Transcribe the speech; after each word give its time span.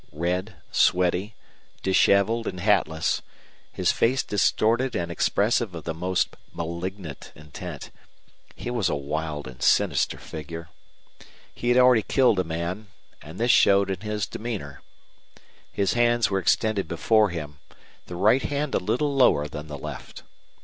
Red, 0.13 0.55
sweaty, 0.71 1.35
disheveled, 1.83 2.47
and 2.47 2.59
hatless, 2.59 3.21
his 3.71 3.91
face 3.91 4.23
distorted 4.23 4.95
and 4.95 5.11
expressive 5.11 5.75
of 5.75 5.83
the 5.83 5.93
most 5.93 6.35
malignant 6.51 7.31
intent, 7.35 7.91
he 8.55 8.71
was 8.71 8.89
a 8.89 8.95
wild 8.95 9.47
and 9.47 9.61
sinister 9.61 10.17
figure. 10.17 10.69
He 11.53 11.69
had 11.69 11.77
already 11.77 12.01
killed 12.01 12.39
a 12.39 12.43
man, 12.43 12.87
and 13.21 13.39
this 13.39 13.51
showed 13.51 13.91
in 13.91 13.99
his 13.99 14.25
demeanor. 14.25 14.81
His 15.71 15.93
hands 15.93 16.31
were 16.31 16.39
extended 16.39 16.87
before 16.87 17.29
him, 17.29 17.59
the 18.07 18.15
right 18.15 18.41
hand 18.41 18.73
a 18.73 18.79
little 18.79 19.13
lower 19.15 19.47
than 19.47 19.67
the 19.67 19.77
left. 19.77 20.23